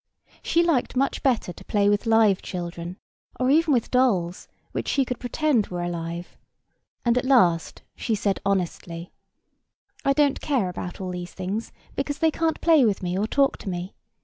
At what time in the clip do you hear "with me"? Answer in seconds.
12.83-13.15